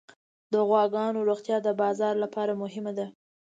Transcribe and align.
د 0.51 0.53
غواګانو 0.69 1.25
روغتیا 1.29 1.57
د 1.63 1.69
بازار 1.81 2.15
لپاره 2.23 2.53
مهمه 2.63 2.91
ده. 2.97 3.05